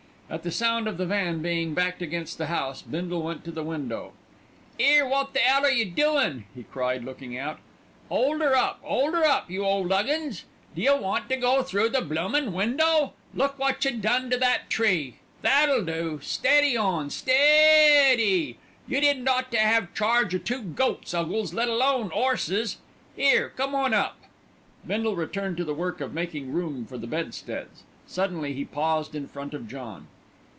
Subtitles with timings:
[0.33, 3.65] At the sound of the van being backed against the house, Bindle went to the
[3.65, 4.13] window.
[4.79, 7.59] "'Ere, wot the 'ell are you doin'?" he cried, looking out.
[8.09, 10.43] "'Old 'er up, 'old 'er up, you ole 'Uggins!
[10.73, 13.11] D'you want to go through the bloomin' window?
[13.33, 15.15] Look wot you done to that tree.
[15.41, 16.21] That'll do!
[16.23, 18.55] Steady on, steeeeeeeeady!
[18.87, 22.77] You didn't ought to 'ave charge o' two goats, 'Uggles, let alone 'orses.
[23.17, 24.17] 'Ere, come on up!"
[24.87, 27.83] Bindle returned to the work of making room for the bedsteads.
[28.07, 30.07] Suddenly he paused in front of John.